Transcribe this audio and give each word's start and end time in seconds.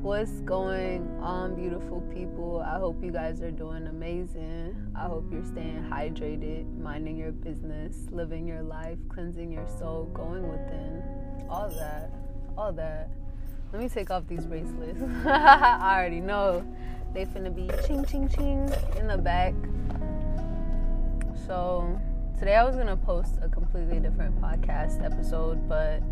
What's 0.00 0.40
going 0.40 1.06
on, 1.20 1.54
beautiful 1.54 2.00
people? 2.14 2.64
I 2.66 2.78
hope 2.78 3.04
you 3.04 3.12
guys 3.12 3.42
are 3.42 3.50
doing 3.50 3.86
amazing. 3.86 4.74
I 4.96 5.02
hope 5.02 5.30
you're 5.30 5.44
staying 5.44 5.86
hydrated, 5.90 6.78
minding 6.78 7.18
your 7.18 7.30
business, 7.30 8.06
living 8.10 8.48
your 8.48 8.62
life, 8.62 8.96
cleansing 9.10 9.52
your 9.52 9.68
soul, 9.78 10.06
going 10.14 10.48
within. 10.48 11.02
All 11.50 11.68
that. 11.68 12.10
All 12.56 12.72
that. 12.72 13.10
Let 13.70 13.82
me 13.82 13.88
take 13.90 14.10
off 14.10 14.26
these 14.26 14.46
bracelets. 14.46 15.02
I 15.26 15.94
already 15.94 16.20
know 16.20 16.66
they 17.12 17.26
finna 17.26 17.54
be 17.54 17.70
ching 17.86 18.04
ching 18.06 18.30
ching 18.30 18.72
in 18.98 19.08
the 19.08 19.18
back. 19.18 19.52
So, 21.46 22.00
today 22.38 22.56
I 22.56 22.64
was 22.64 22.76
gonna 22.76 22.96
post 22.96 23.34
a 23.42 23.48
completely 23.48 24.00
different 24.00 24.40
podcast 24.40 25.04
episode, 25.04 25.68
but 25.68 26.02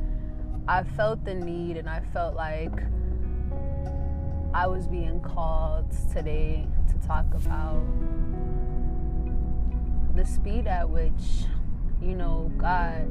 I 0.69 0.85
felt 0.85 1.25
the 1.25 1.35
need 1.35 1.79
and 1.79 1.89
I 1.89 2.01
felt 2.13 2.37
like 2.37 2.75
I 4.53 4.67
was 4.67 4.89
being 4.89 5.21
called 5.21 5.87
today 6.13 6.67
to 6.89 7.07
talk 7.07 7.25
about 7.35 7.81
the 10.17 10.27
speed 10.27 10.67
at 10.67 10.91
which, 10.91 11.47
you 12.03 12.17
know, 12.17 12.51
God 12.59 13.09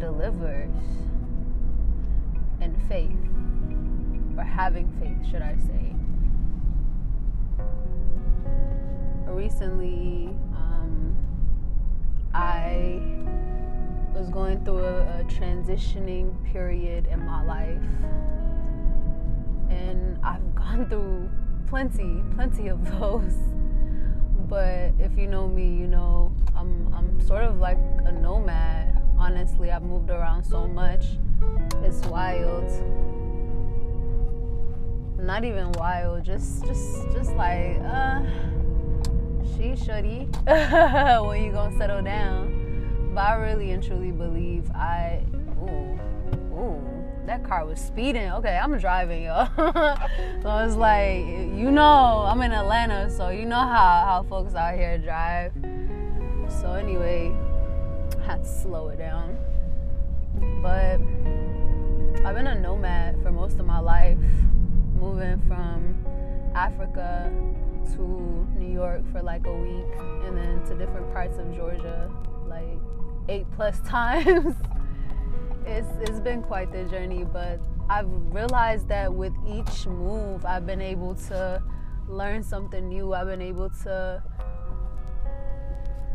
delivers 0.00 0.72
and 2.62 2.74
faith, 2.88 3.10
or 4.38 4.44
having 4.44 4.90
faith, 4.98 5.30
should 5.30 5.42
I 5.42 5.56
say. 5.58 5.94
Recently, 9.26 10.30
um, 10.56 11.14
I 12.32 12.98
was 14.18 14.30
going 14.30 14.64
through 14.64 14.84
a, 14.84 15.20
a 15.20 15.24
transitioning 15.24 16.32
period 16.50 17.08
in 17.10 17.26
my 17.26 17.44
life 17.44 17.82
and 19.74 20.18
I've 20.22 20.54
gone 20.62 20.88
through 20.88 21.28
plenty, 21.66 22.22
plenty 22.34 22.68
of 22.68 22.84
those. 22.98 23.36
But 24.48 24.92
if 24.98 25.16
you 25.16 25.26
know 25.26 25.48
me, 25.48 25.64
you 25.64 25.86
know 25.88 26.32
I'm 26.56 26.92
I'm 26.94 27.20
sort 27.20 27.44
of 27.44 27.58
like 27.58 27.78
a 28.04 28.12
nomad. 28.12 29.02
Honestly, 29.18 29.70
I've 29.70 29.82
moved 29.82 30.10
around 30.10 30.44
so 30.44 30.66
much. 30.66 31.18
It's 31.82 32.00
wild. 32.06 32.70
Not 35.18 35.44
even 35.44 35.72
wild, 35.72 36.24
just 36.24 36.64
just 36.66 37.10
just 37.12 37.32
like 37.34 37.78
uh 37.80 38.22
she 39.56 39.72
shuddy 39.72 40.28
when 41.26 41.42
you 41.42 41.52
gonna 41.52 41.76
settle 41.78 42.02
down. 42.02 43.12
But 43.14 43.20
I 43.22 43.34
really 43.34 43.70
and 43.70 43.82
truly 43.82 44.10
believe 44.10 44.70
I 44.72 45.22
ooh 45.62 45.98
ooh 46.52 46.93
that 47.26 47.42
car 47.44 47.64
was 47.64 47.80
speeding. 47.80 48.30
Okay, 48.32 48.56
I'm 48.56 48.76
driving, 48.78 49.22
y'all. 49.24 49.48
so 49.56 50.48
I 50.48 50.64
was 50.64 50.76
like, 50.76 51.24
you 51.26 51.70
know, 51.70 52.24
I'm 52.26 52.40
in 52.42 52.52
Atlanta, 52.52 53.10
so 53.10 53.30
you 53.30 53.46
know 53.46 53.56
how, 53.56 54.04
how 54.06 54.26
folks 54.28 54.54
out 54.54 54.74
here 54.74 54.98
drive. 54.98 55.52
So 56.60 56.72
anyway, 56.72 57.34
I 58.20 58.24
had 58.24 58.44
to 58.44 58.48
slow 58.48 58.88
it 58.88 58.98
down. 58.98 59.38
But 60.62 61.00
I've 62.26 62.34
been 62.34 62.46
a 62.46 62.60
nomad 62.60 63.22
for 63.22 63.30
most 63.30 63.58
of 63.58 63.66
my 63.66 63.78
life, 63.78 64.18
moving 64.94 65.40
from 65.46 66.04
Africa 66.54 67.32
to 67.94 68.48
New 68.56 68.72
York 68.72 69.02
for 69.12 69.22
like 69.22 69.46
a 69.46 69.52
week 69.52 69.94
and 70.24 70.36
then 70.36 70.64
to 70.66 70.74
different 70.74 71.12
parts 71.12 71.38
of 71.38 71.54
Georgia 71.54 72.10
like 72.46 72.78
eight 73.28 73.46
plus 73.56 73.78
times 73.86 74.54
it's 75.66 75.88
it's 76.00 76.20
been 76.20 76.42
quite 76.42 76.72
the 76.72 76.84
journey, 76.84 77.24
but 77.24 77.60
I've 77.88 78.08
realized 78.08 78.88
that 78.88 79.12
with 79.12 79.34
each 79.46 79.86
move, 79.86 80.44
I've 80.44 80.66
been 80.66 80.80
able 80.80 81.14
to 81.28 81.62
learn 82.08 82.42
something 82.42 82.88
new. 82.88 83.12
I've 83.14 83.26
been 83.26 83.42
able 83.42 83.70
to 83.84 84.22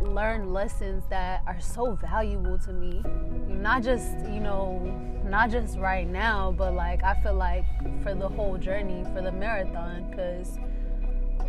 learn 0.01 0.53
lessons 0.53 1.03
that 1.09 1.44
are 1.46 1.59
so 1.59 1.96
valuable 1.96 2.57
to 2.59 2.73
me. 2.73 3.03
Not 3.47 3.84
just, 3.84 4.07
you 4.31 4.40
know, 4.40 4.79
not 5.25 5.52
just 5.52 5.78
right 5.78 6.07
now, 6.07 6.53
but 6.57 6.73
like 6.73 7.03
I 7.03 7.22
feel 7.22 7.35
like 7.35 7.66
for 8.03 8.13
the 8.16 8.28
whole 8.28 8.57
journey, 8.57 9.03
for 9.13 9.22
the 9.22 9.31
marathon, 9.31 10.09
because 10.09 10.57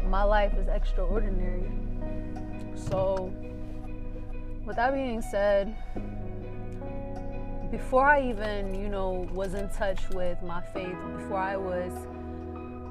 my 0.04 0.22
life 0.22 0.54
is 0.54 0.68
extraordinary. 0.68 1.70
So, 2.74 3.32
with 4.64 4.76
that 4.76 4.92
being 4.92 5.22
said, 5.22 5.76
before 7.70 8.04
I 8.04 8.28
even, 8.28 8.74
you 8.74 8.88
know, 8.88 9.28
was 9.32 9.54
in 9.54 9.68
touch 9.70 10.08
with 10.10 10.42
my 10.42 10.60
faith, 10.60 10.96
before 11.16 11.38
I 11.38 11.56
was, 11.56 11.92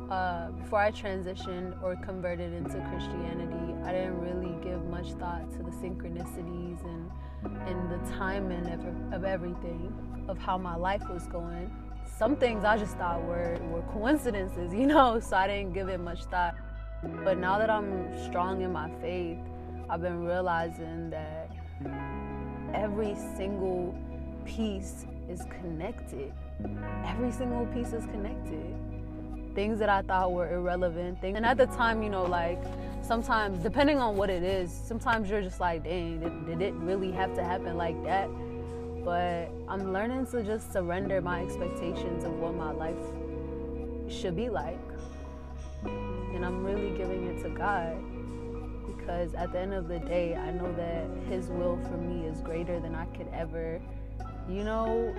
uh, 0.10 0.52
before 0.52 0.80
I 0.80 0.92
transitioned 0.92 1.82
or 1.84 1.96
converted 1.98 2.54
into 2.54 2.80
Christianity, 2.90 3.76
I 3.84 3.92
didn't 3.92 4.20
really 4.20 4.56
give 4.64 4.86
much 4.86 5.12
thought 5.14 5.52
to 5.52 5.58
the 5.58 5.72
synchronicities 5.72 6.84
and 6.86 7.12
and 7.42 7.90
the 7.90 8.12
timing 8.12 8.68
of, 8.68 9.14
of 9.14 9.24
everything, 9.24 9.94
of 10.28 10.38
how 10.38 10.58
my 10.58 10.76
life 10.76 11.04
was 11.10 11.26
going. 11.28 11.72
Some 12.18 12.36
things 12.36 12.66
I 12.66 12.78
just 12.78 12.98
thought 12.98 13.24
were 13.24 13.58
were 13.70 13.82
coincidences, 13.94 14.74
you 14.80 14.88
know, 14.88 15.20
so 15.20 15.38
I 15.38 15.48
didn't 15.48 15.74
give 15.74 15.90
it 15.90 16.00
much 16.00 16.24
thought. 16.26 16.56
But 17.24 17.38
now 17.38 17.58
that 17.60 17.70
I'm 17.70 18.18
strong 18.26 18.62
in 18.62 18.74
my 18.74 18.90
faith, 19.00 19.38
I've 19.90 20.02
been 20.02 20.26
realizing 20.26 21.10
that 21.12 21.50
every 22.74 23.16
single 23.38 23.96
piece 24.50 25.06
is 25.30 25.42
connected. 25.62 26.34
Every 27.06 27.32
single 27.32 27.68
piece 27.68 27.94
is 27.94 28.06
connected. 28.06 28.76
Things 29.54 29.78
that 29.80 29.90
I 29.90 30.02
thought 30.02 30.32
were 30.32 30.52
irrelevant. 30.52 31.22
Things, 31.22 31.38
and 31.38 31.46
at 31.46 31.58
the 31.58 31.68
time, 31.68 32.02
you 32.02 32.10
know, 32.10 32.26
like 32.26 32.60
sometimes, 33.04 33.62
depending 33.62 34.00
on 34.00 34.18
what 34.18 34.30
it 34.30 34.44
is, 34.44 34.72
sometimes 34.72 35.30
you're 35.30 35.42
just 35.42 35.60
like, 35.60 35.84
dang, 35.84 36.20
did, 36.20 36.46
did 36.48 36.62
it 36.62 36.74
really 36.76 37.12
have 37.12 37.36
to 37.36 37.44
happen 37.44 37.78
like 37.78 38.04
that? 38.04 38.28
But 39.06 39.52
I'm 39.68 39.94
learning 39.94 40.26
to 40.28 40.44
just 40.44 40.74
surrender 40.74 41.22
my 41.22 41.44
expectations 41.44 42.24
of 42.24 42.34
what 42.40 42.56
my 42.56 42.72
life 42.72 42.98
should 44.10 44.36
be 44.36 44.50
like. 44.50 44.80
And 45.84 46.44
I'm 46.44 46.64
really 46.64 46.98
giving 46.98 47.28
it 47.28 47.44
to 47.44 47.50
God 47.50 47.98
because 48.88 49.34
at 49.36 49.52
the 49.52 49.60
end 49.60 49.74
of 49.74 49.88
the 49.88 50.00
day, 50.00 50.36
I 50.36 50.52
know 50.52 50.74
that 50.74 51.08
His 51.32 51.48
will 51.50 51.78
for 51.90 51.98
me 51.98 52.26
is 52.26 52.42
greater 52.42 52.80
than 52.80 52.96
I 52.96 53.06
could 53.06 53.28
ever 53.34 53.80
you 54.50 54.64
know, 54.64 55.14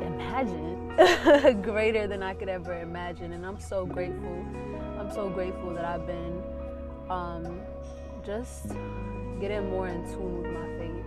imagine 0.00 1.62
greater 1.62 2.06
than 2.06 2.22
I 2.22 2.34
could 2.34 2.48
ever 2.48 2.80
imagine. 2.80 3.32
And 3.32 3.44
I'm 3.44 3.58
so 3.58 3.84
grateful. 3.84 4.44
I'm 4.98 5.10
so 5.10 5.28
grateful 5.28 5.74
that 5.74 5.84
I've 5.84 6.06
been 6.06 6.42
um, 7.10 7.60
just 8.24 8.68
getting 9.40 9.68
more 9.70 9.88
in 9.88 10.04
tune 10.04 10.42
with 10.42 10.52
my 10.52 10.68
faith. 10.78 11.04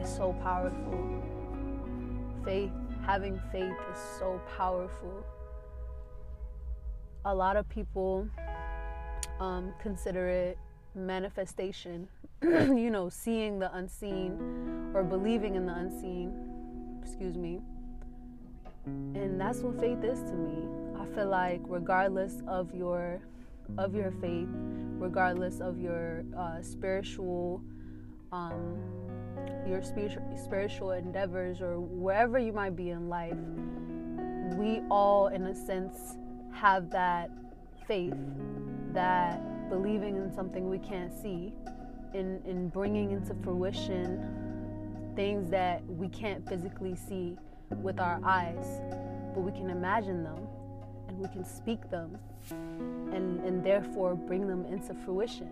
It's 0.00 0.14
so 0.14 0.34
powerful. 0.42 1.22
Faith, 2.44 2.70
having 3.04 3.40
faith 3.50 3.76
is 3.92 3.98
so 4.18 4.40
powerful. 4.56 5.24
A 7.24 7.34
lot 7.34 7.56
of 7.56 7.68
people 7.68 8.28
um, 9.40 9.72
consider 9.82 10.28
it 10.28 10.58
manifestation, 10.98 12.08
you 12.42 12.90
know, 12.90 13.08
seeing 13.08 13.58
the 13.58 13.74
unseen 13.74 14.90
or 14.94 15.02
believing 15.02 15.54
in 15.54 15.66
the 15.66 15.74
unseen. 15.74 16.32
Excuse 17.02 17.36
me. 17.36 17.60
And 18.86 19.40
that's 19.40 19.60
what 19.60 19.78
faith 19.78 20.02
is 20.02 20.20
to 20.20 20.34
me. 20.34 20.66
I 20.98 21.06
feel 21.14 21.28
like 21.28 21.60
regardless 21.64 22.42
of 22.46 22.74
your 22.74 23.20
of 23.76 23.94
your 23.94 24.10
faith, 24.10 24.48
regardless 24.98 25.60
of 25.60 25.78
your 25.78 26.24
uh, 26.36 26.62
spiritual 26.62 27.62
um, 28.32 28.78
your 29.66 29.82
spiritual 29.82 30.22
spiritual 30.42 30.92
endeavors 30.92 31.60
or 31.60 31.78
wherever 31.78 32.38
you 32.38 32.52
might 32.52 32.76
be 32.76 32.90
in 32.90 33.08
life, 33.08 33.36
we 34.56 34.80
all, 34.90 35.28
in 35.28 35.46
a 35.46 35.54
sense, 35.54 36.16
have 36.52 36.90
that 36.90 37.30
faith 37.86 38.14
that 38.92 39.40
believing 39.68 40.16
in 40.16 40.32
something 40.32 40.68
we 40.68 40.78
can't 40.78 41.12
see, 41.12 41.52
in, 42.14 42.40
in 42.46 42.68
bringing 42.68 43.10
into 43.12 43.34
fruition 43.42 44.48
things 45.14 45.50
that 45.50 45.84
we 45.86 46.08
can't 46.08 46.48
physically 46.48 46.94
see 46.94 47.36
with 47.82 47.98
our 47.98 48.20
eyes, 48.24 48.80
but 49.34 49.40
we 49.40 49.50
can 49.50 49.68
imagine 49.68 50.22
them 50.22 50.46
and 51.08 51.18
we 51.18 51.28
can 51.28 51.44
speak 51.44 51.90
them 51.90 52.16
and, 52.50 53.40
and 53.40 53.64
therefore 53.64 54.14
bring 54.14 54.46
them 54.46 54.64
into 54.66 54.94
fruition. 54.94 55.50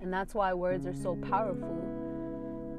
And 0.00 0.12
that's 0.12 0.32
why 0.34 0.54
words 0.54 0.86
are 0.86 0.94
so 0.94 1.16
powerful. 1.16 1.76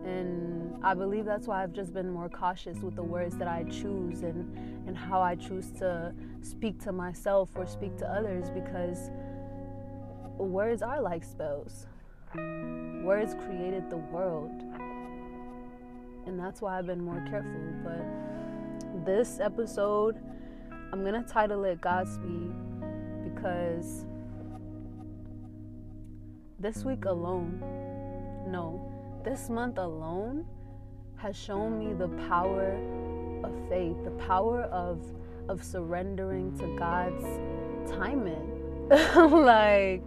And 0.05 0.75
I 0.83 0.93
believe 0.93 1.25
that's 1.25 1.47
why 1.47 1.63
I've 1.63 1.73
just 1.73 1.93
been 1.93 2.09
more 2.09 2.29
cautious 2.29 2.77
with 2.79 2.95
the 2.95 3.03
words 3.03 3.37
that 3.37 3.47
I 3.47 3.63
choose 3.63 4.21
and, 4.21 4.55
and 4.87 4.97
how 4.97 5.21
I 5.21 5.35
choose 5.35 5.71
to 5.79 6.13
speak 6.41 6.81
to 6.83 6.91
myself 6.91 7.49
or 7.55 7.65
speak 7.65 7.97
to 7.97 8.09
others 8.09 8.49
because 8.49 9.09
words 10.37 10.81
are 10.81 11.01
like 11.01 11.23
spells. 11.23 11.87
Words 12.35 13.35
created 13.45 13.89
the 13.89 13.97
world. 13.97 14.63
And 16.25 16.39
that's 16.39 16.61
why 16.61 16.77
I've 16.79 16.87
been 16.87 17.03
more 17.03 17.23
careful. 17.29 17.51
But 17.83 19.05
this 19.05 19.39
episode, 19.39 20.19
I'm 20.91 21.03
gonna 21.03 21.23
title 21.23 21.65
it 21.65 21.81
Godspeed 21.81 22.53
because 23.23 24.05
this 26.59 26.85
week 26.85 27.05
alone, 27.05 27.59
no, 28.47 29.21
this 29.23 29.49
month 29.49 29.77
alone 29.77 30.45
has 31.17 31.37
shown 31.37 31.77
me 31.79 31.93
the 31.93 32.09
power 32.27 32.77
of 33.43 33.69
faith, 33.69 33.97
the 34.03 34.11
power 34.11 34.63
of 34.63 35.01
of 35.49 35.61
surrendering 35.63 36.57
to 36.57 36.75
God's 36.77 37.25
timing. 37.91 38.49
like 39.15 40.01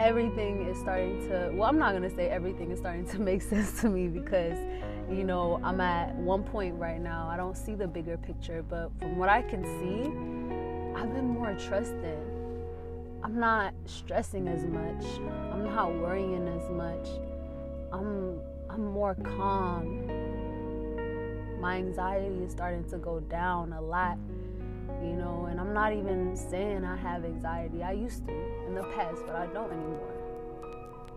everything 0.00 0.66
is 0.66 0.78
starting 0.78 1.28
to 1.28 1.50
well, 1.52 1.68
I'm 1.68 1.78
not 1.78 1.90
going 1.90 2.08
to 2.08 2.16
say 2.16 2.28
everything 2.28 2.70
is 2.70 2.78
starting 2.78 3.06
to 3.10 3.18
make 3.30 3.42
sense 3.42 3.80
to 3.82 3.88
me 3.88 4.08
because 4.08 4.58
you 5.10 5.24
know, 5.24 5.60
I'm 5.64 5.80
at 5.80 6.14
one 6.14 6.44
point 6.44 6.76
right 6.76 7.00
now. 7.00 7.28
I 7.28 7.36
don't 7.36 7.56
see 7.56 7.74
the 7.74 7.86
bigger 7.86 8.16
picture, 8.16 8.62
but 8.62 8.90
from 9.00 9.18
what 9.18 9.28
I 9.28 9.42
can 9.42 9.64
see, 9.64 10.06
I've 10.98 11.12
been 11.12 11.28
more 11.28 11.52
trusting. 11.54 12.40
I'm 13.22 13.38
not 13.38 13.74
stressing 13.86 14.48
as 14.48 14.64
much. 14.64 15.04
I'm 15.52 15.64
not 15.64 15.92
worrying 15.92 16.48
as 16.48 16.70
much. 16.70 17.08
I'm 17.92 18.40
I'm 18.70 18.84
more 18.92 19.16
calm. 19.16 20.06
My 21.60 21.76
anxiety 21.76 22.42
is 22.44 22.52
starting 22.52 22.84
to 22.90 22.96
go 22.96 23.20
down 23.20 23.72
a 23.74 23.80
lot, 23.82 24.16
you 25.02 25.12
know, 25.12 25.46
and 25.50 25.60
I'm 25.60 25.72
not 25.72 25.92
even 25.92 26.36
saying 26.36 26.84
I 26.84 26.96
have 26.96 27.24
anxiety. 27.24 27.82
I 27.82 27.92
used 27.92 28.26
to 28.26 28.32
in 28.66 28.74
the 28.74 28.84
past, 28.94 29.22
but 29.26 29.36
I 29.36 29.46
don't 29.46 29.72
anymore. 29.72 30.14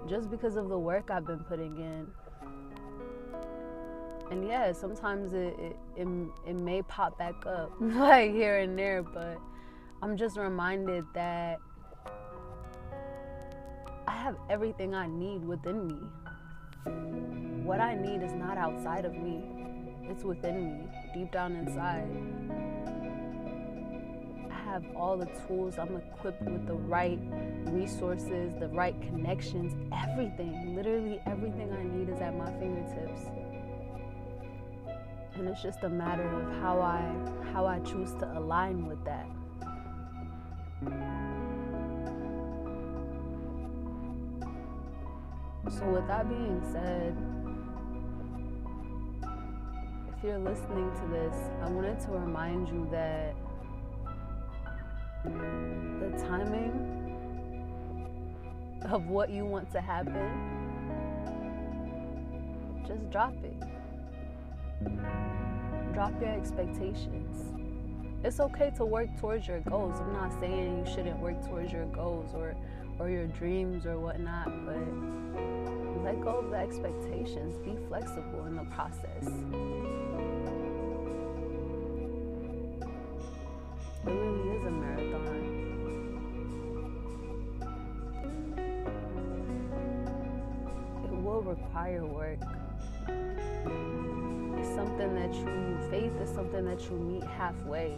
Just 0.08 0.30
because 0.30 0.56
of 0.56 0.70
the 0.70 0.78
work 0.78 1.10
I've 1.12 1.26
been 1.26 1.44
putting 1.44 1.78
in. 1.78 2.08
And 4.32 4.48
yeah, 4.48 4.72
sometimes 4.72 5.34
it, 5.34 5.56
it, 5.60 5.78
it, 5.96 6.08
it 6.48 6.56
may 6.56 6.82
pop 6.84 7.18
back 7.18 7.46
up 7.46 7.72
like 7.80 8.32
here 8.32 8.60
and 8.60 8.78
there, 8.78 9.04
but 9.04 9.38
I'm 10.02 10.18
just 10.18 10.38
reminded 10.38 11.06
that 11.14 11.60
I 14.08 14.12
have 14.12 14.36
everything 14.50 14.94
I 14.94 15.08
need 15.08 15.46
within 15.46 15.88
me. 15.88 16.00
What 17.64 17.80
I 17.80 17.96
need 17.96 18.22
is 18.22 18.34
not 18.34 18.58
outside 18.58 19.06
of 19.06 19.14
me, 19.14 19.44
it's 20.10 20.24
within 20.24 20.64
me, 20.64 20.88
deep 21.14 21.32
down 21.32 21.56
inside. 21.56 22.10
I 24.74 24.78
have 24.78 24.96
all 24.96 25.18
the 25.18 25.30
tools, 25.48 25.78
I'm 25.78 25.96
equipped 25.96 26.42
with 26.42 26.66
the 26.66 26.74
right 26.74 27.20
resources, 27.66 28.56
the 28.60 28.70
right 28.70 29.00
connections, 29.04 29.76
everything. 29.94 30.76
Literally, 30.76 31.22
everything 31.28 31.72
I 31.72 31.84
need 31.84 32.10
is 32.10 32.20
at 32.20 32.36
my 32.36 32.52
fingertips. 32.54 33.22
And 35.36 35.48
it's 35.48 35.62
just 35.62 35.84
a 35.84 35.90
matter 35.90 36.28
of 36.28 36.60
how 36.60 36.82
I 36.82 37.04
how 37.54 37.68
I 37.68 37.82
choose 37.82 38.14
to 38.16 38.36
align 38.36 38.88
with 38.88 38.98
that. 39.06 39.28
So, 45.70 45.86
with 45.86 46.08
that 46.08 46.28
being 46.28 46.64
said, 46.72 47.16
if 50.18 50.24
you're 50.24 50.40
listening 50.40 50.92
to 51.00 51.08
this, 51.12 51.36
I 51.62 51.70
wanted 51.70 52.00
to 52.00 52.10
remind 52.10 52.70
you 52.70 52.88
that 52.90 53.36
the 55.24 56.12
timing 56.28 56.90
of 58.90 59.08
what 59.08 59.30
you 59.30 59.46
want 59.46 59.72
to 59.72 59.82
happen, 59.82 60.30
just 62.88 63.10
drop 63.10 63.34
it. 63.44 63.56
Drop 65.94 66.20
your 66.20 66.32
expectations. 66.32 67.54
It's 68.24 68.40
okay 68.40 68.72
to 68.78 68.86
work 68.86 69.10
towards 69.20 69.48
your 69.48 69.60
goals. 69.62 70.00
I'm 70.00 70.14
not 70.14 70.40
saying 70.40 70.86
you 70.86 70.94
shouldn't 70.94 71.20
work 71.20 71.46
towards 71.46 71.72
your 71.72 71.86
goals 71.88 72.34
or, 72.34 72.56
or 73.00 73.10
your 73.10 73.28
dreams 73.28 73.86
or 73.86 74.00
whatnot, 74.00 74.46
but 74.66 74.78
let 76.04 76.22
go 76.22 76.40
of 76.40 76.50
the 76.50 76.58
expectations. 76.58 77.58
Be 77.60 77.76
flexible 77.88 78.46
in 78.46 78.56
the 78.56 78.66
process. 78.66 79.28
It 84.06 84.10
really 84.10 84.58
is 84.58 84.66
a 84.66 84.72
marathon. 84.72 84.93
Will 91.74 91.82
require 91.82 92.06
work. 92.06 92.40
It's 94.60 94.76
something 94.76 95.16
that 95.16 95.34
you, 95.34 95.78
faith 95.90 96.14
is 96.22 96.30
something 96.34 96.66
that 96.66 96.82
you 96.84 96.92
meet 96.92 97.24
halfway. 97.24 97.98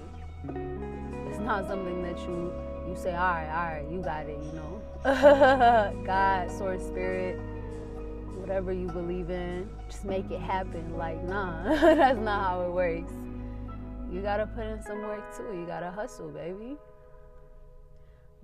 It's 1.27 1.39
not 1.39 1.67
something 1.67 2.01
that 2.03 2.19
you 2.19 2.53
you 2.87 2.95
say, 2.95 3.15
all 3.15 3.33
right, 3.33 3.49
all 3.49 3.65
right, 3.73 3.91
you 3.91 3.99
got 3.99 4.27
it, 4.27 4.37
you 4.39 4.51
know. 4.53 4.81
God, 6.05 6.51
source, 6.51 6.85
spirit, 6.85 7.39
whatever 8.35 8.71
you 8.71 8.87
believe 8.87 9.31
in, 9.31 9.67
just 9.89 10.05
make 10.05 10.29
it 10.29 10.39
happen. 10.39 10.95
Like, 10.95 11.23
nah, 11.23 11.63
that's 11.81 12.19
not 12.19 12.43
how 12.43 12.61
it 12.61 12.71
works. 12.71 13.11
You 14.11 14.21
gotta 14.21 14.45
put 14.45 14.67
in 14.67 14.83
some 14.83 15.01
work 15.01 15.35
too. 15.35 15.57
You 15.57 15.65
gotta 15.65 15.89
hustle, 15.89 16.29
baby. 16.29 16.77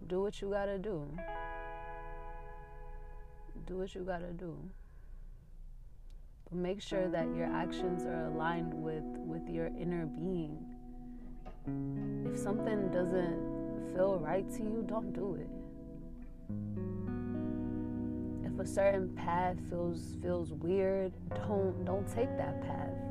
Do 0.08 0.24
what 0.24 0.42
you 0.42 0.50
gotta 0.50 0.80
do. 0.80 1.08
Do 3.68 3.78
what 3.78 3.94
you 3.94 4.02
gotta 4.02 4.34
do. 4.34 4.58
Make 6.54 6.82
sure 6.82 7.08
that 7.08 7.34
your 7.36 7.48
actions 7.48 8.06
are 8.06 8.26
aligned 8.28 8.74
with, 8.74 9.04
with 9.04 9.48
your 9.50 9.68
inner 9.68 10.06
being. 10.06 10.58
If 12.26 12.38
something 12.38 12.92
doesn't 12.92 13.94
feel 13.94 14.20
right 14.20 14.50
to 14.52 14.64
you, 14.64 14.84
don't 14.88 15.14
do 15.14 15.36
it 15.36 15.50
If 18.46 18.60
a 18.60 18.66
certain 18.66 19.10
path 19.16 19.58
feels 19.70 20.18
feels 20.22 20.52
weird, 20.52 21.14
don't 21.30 21.86
don't 21.86 22.08
take 22.08 22.36
that 22.38 22.62
path. 22.62 23.11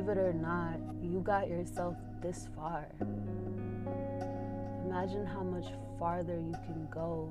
Believe 0.00 0.16
it 0.16 0.20
or 0.20 0.32
not, 0.32 0.78
you 1.02 1.20
got 1.20 1.48
yourself 1.48 1.94
this 2.22 2.48
far. 2.56 2.86
Imagine 4.86 5.26
how 5.26 5.42
much 5.42 5.66
farther 5.98 6.36
you 6.40 6.54
can 6.64 6.88
go. 6.90 7.28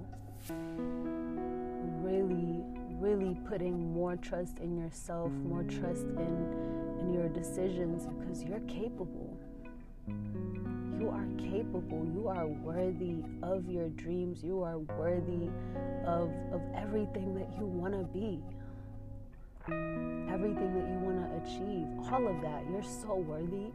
Really 2.03 2.63
really 2.99 3.35
putting 3.47 3.93
more 3.93 4.17
trust 4.17 4.59
in 4.59 4.77
yourself, 4.77 5.31
more 5.31 5.63
trust 5.63 6.03
in, 6.03 6.97
in 6.99 7.13
your 7.13 7.29
decisions 7.29 8.05
because 8.05 8.43
you're 8.43 8.59
capable. 8.61 9.37
You 10.99 11.09
are 11.09 11.25
capable. 11.37 12.05
You 12.13 12.27
are 12.27 12.45
worthy 12.45 13.23
of 13.41 13.69
your 13.69 13.87
dreams. 13.89 14.43
You 14.43 14.61
are 14.63 14.79
worthy 14.79 15.49
of, 16.05 16.29
of 16.51 16.61
everything 16.75 17.35
that 17.35 17.49
you 17.57 17.65
want 17.65 17.93
to 17.93 18.03
be, 18.03 18.43
everything 20.31 20.73
that 20.73 20.87
you 20.89 20.99
want 20.99 21.19
to 21.19 21.29
achieve. 21.43 21.87
All 22.11 22.27
of 22.27 22.41
that. 22.41 22.63
You're 22.71 22.83
so 22.83 23.15
worthy. 23.15 23.71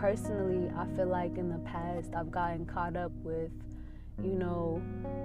personally, 0.00 0.70
I 0.76 0.86
feel 0.96 1.06
like 1.06 1.36
in 1.36 1.48
the 1.48 1.58
past 1.58 2.14
I've 2.16 2.30
gotten 2.30 2.64
caught 2.66 2.96
up 2.96 3.12
with, 3.22 3.50
you 4.22 4.34
know, 4.34 4.80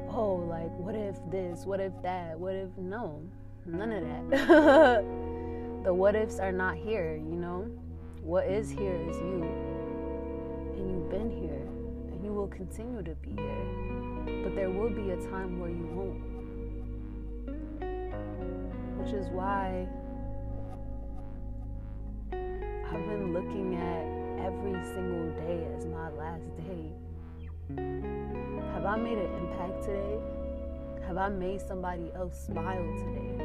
oh, 0.09 0.35
like, 0.49 0.71
what 0.79 0.95
if 0.95 1.17
this? 1.31 1.65
What 1.65 1.79
if 1.79 1.93
that? 2.01 2.39
What 2.39 2.55
if 2.55 2.69
no? 2.77 3.21
None 3.65 3.91
of 3.91 4.29
that. 4.29 5.03
the 5.83 5.93
what 5.93 6.15
ifs 6.15 6.39
are 6.39 6.51
not 6.51 6.75
here, 6.75 7.15
you 7.15 7.35
know? 7.35 7.69
What 8.21 8.47
is 8.47 8.69
here 8.69 8.95
is 8.95 9.17
you. 9.17 9.43
And 10.75 10.89
you've 10.89 11.09
been 11.09 11.29
here, 11.29 11.67
and 12.11 12.23
you 12.23 12.33
will 12.33 12.47
continue 12.47 13.03
to 13.03 13.15
be 13.15 13.31
here. 13.41 14.02
But 14.25 14.55
there 14.55 14.69
will 14.69 14.89
be 14.89 15.11
a 15.11 15.17
time 15.29 15.59
where 15.59 15.69
you 15.69 15.85
won't. 15.93 16.23
Which 18.99 19.13
is 19.13 19.27
why 19.29 19.87
I've 22.31 23.05
been 23.09 23.33
looking 23.33 23.75
at 23.75 24.45
every 24.45 24.81
single 24.93 25.31
day 25.45 25.67
as 25.75 25.85
my 25.85 26.09
last 26.11 26.45
day? 26.57 26.91
Have 28.73 28.85
I 28.85 28.95
made 28.97 29.17
an 29.17 29.33
impact 29.33 29.83
today? 29.83 30.19
Have 31.07 31.17
I 31.17 31.29
made 31.29 31.59
somebody 31.59 32.11
else 32.15 32.45
smile 32.45 32.85
today? 32.97 33.35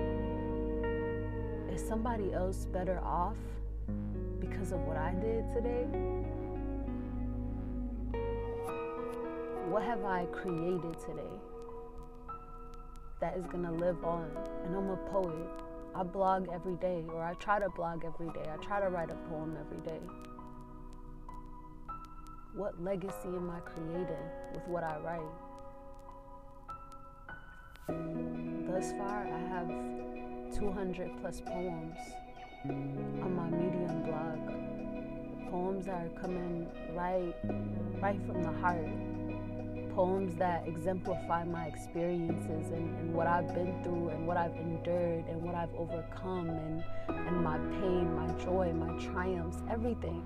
Is 1.75 1.87
somebody 1.87 2.33
else 2.33 2.67
better 2.67 3.01
off 3.01 3.37
because 4.41 4.73
of 4.73 4.81
what 4.81 4.97
I 4.97 5.13
did 5.15 5.49
today? 5.53 5.87
What 9.69 9.83
have 9.83 10.03
I 10.03 10.25
created 10.33 10.99
today 10.99 11.37
that 13.21 13.37
is 13.37 13.45
going 13.49 13.65
to 13.65 13.73
live 13.73 14.03
on? 14.03 14.31
And 14.65 14.75
I'm 14.75 14.89
a 14.89 14.97
poet. 14.97 15.35
I 15.95 16.03
blog 16.05 16.49
every 16.51 16.77
day, 16.77 17.05
or 17.13 17.23
I 17.23 17.35
try 17.35 17.59
to 17.59 17.69
blog 17.77 18.03
every 18.03 18.29
day. 18.29 18.49
I 18.51 18.57
try 18.65 18.81
to 18.81 18.89
write 18.89 19.11
a 19.11 19.17
poem 19.29 19.59
every 19.61 19.81
day. 19.87 20.01
What 22.55 22.83
legacy 22.83 23.27
am 23.27 23.51
I 23.51 23.61
creating 23.61 24.31
with 24.55 24.67
what 24.69 24.85
I 24.85 24.97
write? 25.01 25.21
Thus 28.71 28.93
far, 28.93 29.27
I 29.27 29.39
have 29.49 29.69
200 30.59 31.11
plus 31.21 31.43
poems 31.43 31.99
on 32.65 33.37
my 33.37 33.51
Medium 33.51 34.03
blog. 34.03 35.51
Poems 35.51 35.85
that 35.85 36.07
are 36.07 36.21
coming 36.21 36.67
right, 36.95 37.35
right 38.01 38.21
from 38.27 38.43
the 38.43 38.53
heart. 38.61 38.89
Poems 39.99 40.37
that 40.37 40.63
exemplify 40.65 41.43
my 41.43 41.67
experiences 41.67 42.71
and, 42.71 42.97
and 43.01 43.13
what 43.13 43.27
I've 43.27 43.53
been 43.53 43.83
through 43.83 44.11
and 44.11 44.29
what 44.29 44.37
I've 44.37 44.55
endured 44.55 45.27
and 45.27 45.43
what 45.43 45.57
I've 45.57 45.75
overcome 45.75 46.51
and, 46.51 46.85
and 47.09 47.43
my 47.43 47.59
pain, 47.59 48.15
my 48.15 48.29
joy, 48.45 48.73
my 48.73 48.97
triumphs, 49.05 49.59
everything. 49.69 50.23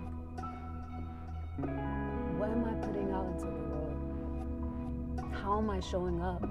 What 2.37 2.51
am 2.51 2.67
I 2.67 2.87
putting 2.87 3.13
out 3.13 3.25
into 3.29 3.47
the 3.47 3.53
world? 3.73 5.35
How 5.43 5.57
am 5.57 5.71
I 5.71 5.81
showing 5.81 6.21
up? 6.21 6.43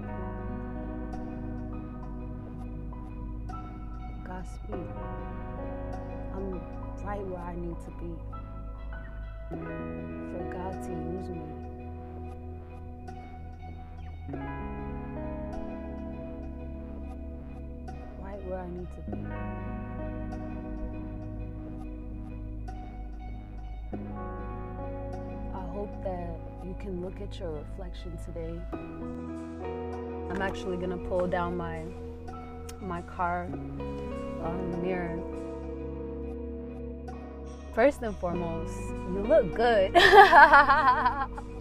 Godspeed. 4.26 4.90
I'm 6.34 6.60
right 7.04 7.24
where 7.24 7.38
I 7.38 7.54
need 7.54 7.78
to 7.84 7.90
be. 8.00 8.16
For 9.48 10.42
God 10.52 10.82
to 10.82 10.90
use 10.90 11.28
me. 11.28 11.71
Right 18.22 18.42
where 18.46 18.58
I 18.58 18.68
need 18.68 18.88
to 18.90 19.00
be. 19.10 19.18
I 25.54 25.60
hope 25.72 26.02
that 26.04 26.40
you 26.64 26.74
can 26.80 27.02
look 27.02 27.20
at 27.20 27.38
your 27.38 27.50
reflection 27.50 28.18
today. 28.24 28.58
I'm 30.30 30.40
actually 30.40 30.78
gonna 30.78 30.96
pull 30.96 31.26
down 31.26 31.56
my 31.56 31.84
my 32.80 33.02
car 33.02 33.48
um, 34.42 34.82
mirror. 34.82 35.18
First 37.74 38.02
and 38.02 38.16
foremost, 38.16 38.76
you 39.12 39.24
look 39.26 39.54
good. 39.54 39.92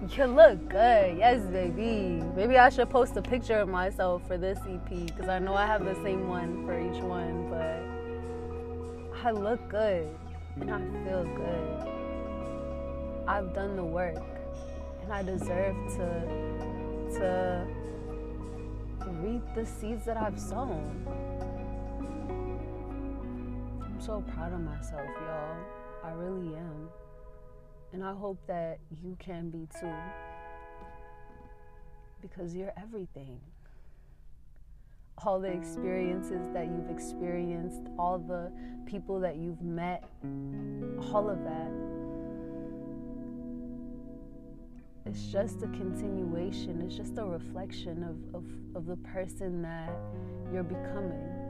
you 0.16 0.24
look 0.24 0.68
good. 0.68 1.18
Yes, 1.18 1.42
baby. 1.46 2.22
Maybe 2.34 2.56
I 2.56 2.70
should 2.70 2.88
post 2.88 3.16
a 3.16 3.22
picture 3.22 3.58
of 3.58 3.68
myself 3.68 4.26
for 4.26 4.38
this 4.38 4.58
EP 4.66 5.06
because 5.06 5.28
I 5.28 5.38
know 5.38 5.54
I 5.54 5.66
have 5.66 5.84
the 5.84 5.94
same 5.96 6.28
one 6.28 6.64
for 6.64 6.78
each 6.80 7.02
one, 7.02 7.50
but 7.50 7.82
I 9.22 9.30
look 9.30 9.60
good 9.68 10.08
and 10.58 10.70
I 10.70 10.78
feel 11.04 11.24
good. 11.24 11.88
I've 13.28 13.54
done 13.54 13.76
the 13.76 13.84
work 13.84 14.24
and 15.02 15.12
I 15.12 15.22
deserve 15.22 15.76
to 15.96 16.50
to 17.10 17.66
reap 19.22 19.42
the 19.54 19.66
seeds 19.66 20.04
that 20.06 20.16
I've 20.16 20.38
sown. 20.38 21.04
I'm 23.82 24.00
so 24.00 24.24
proud 24.34 24.52
of 24.52 24.60
myself, 24.60 25.08
y'all. 25.26 25.56
I 26.04 26.12
really 26.12 26.54
am. 26.54 26.88
And 27.92 28.04
I 28.04 28.14
hope 28.14 28.38
that 28.46 28.78
you 29.02 29.16
can 29.18 29.50
be 29.50 29.66
too. 29.80 29.92
Because 32.22 32.54
you're 32.54 32.72
everything. 32.80 33.40
All 35.24 35.40
the 35.40 35.48
experiences 35.48 36.48
that 36.52 36.66
you've 36.66 36.88
experienced, 36.88 37.82
all 37.98 38.18
the 38.18 38.52
people 38.86 39.20
that 39.20 39.36
you've 39.36 39.60
met, 39.60 40.04
all 41.12 41.28
of 41.28 41.42
that. 41.44 41.70
It's 45.06 45.24
just 45.24 45.62
a 45.62 45.66
continuation, 45.68 46.80
it's 46.82 46.94
just 46.94 47.18
a 47.18 47.24
reflection 47.24 48.04
of, 48.04 48.34
of, 48.34 48.44
of 48.76 48.86
the 48.86 48.96
person 48.96 49.62
that 49.62 49.90
you're 50.52 50.62
becoming. 50.62 51.40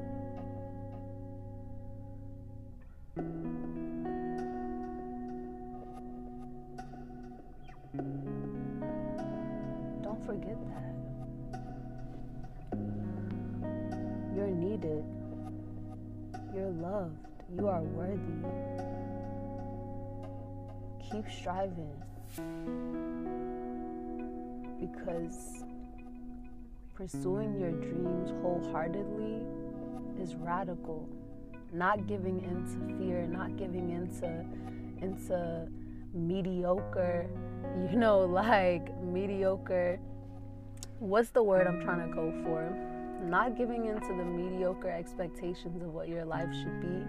Loved. 17.01 17.17
You 17.57 17.69
are 17.69 17.83
worthy. 17.83 18.21
Keep 21.11 21.31
striving. 21.31 21.93
Because 24.81 25.65
pursuing 26.95 27.59
your 27.59 27.73
dreams 27.73 28.31
wholeheartedly 28.43 29.43
is 30.23 30.35
radical 30.35 31.09
not 31.73 32.07
giving 32.09 32.43
into 32.43 32.99
fear, 32.99 33.27
not 33.27 33.57
giving 33.57 33.91
into 33.91 34.45
into 35.01 35.69
mediocre, 36.13 37.29
you 37.91 37.97
know, 37.97 38.21
like 38.25 38.93
mediocre. 39.03 39.99
What's 40.99 41.31
the 41.31 41.43
word 41.43 41.67
I'm 41.67 41.81
trying 41.81 42.09
to 42.09 42.15
go 42.15 42.33
for? 42.45 42.90
Not 43.23 43.57
giving 43.57 43.87
into 43.87 44.09
the 44.09 44.25
mediocre 44.25 44.91
expectations 44.91 45.83
of 45.83 45.93
what 45.93 46.09
your 46.09 46.25
life 46.25 46.49
should 46.53 46.81
be. 46.81 47.05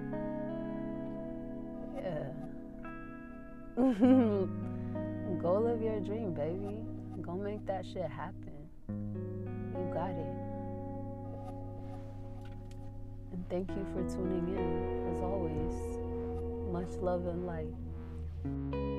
Yeah. 1.96 2.28
Go 5.42 5.60
live 5.60 5.82
your 5.82 6.00
dream, 6.02 6.34
baby. 6.34 6.84
Go 7.22 7.34
make 7.34 7.66
that 7.66 7.86
shit 7.86 8.10
happen. 8.10 8.52
You 8.90 9.90
got 9.94 10.12
it. 10.12 10.52
And 13.32 13.50
thank 13.50 13.70
you 13.70 13.86
for 13.94 14.04
tuning 14.10 14.48
in, 14.56 15.16
as 15.16 15.22
always. 15.22 15.74
Much 16.72 17.02
love 17.02 17.26
and 17.28 17.48
light. 17.48 18.91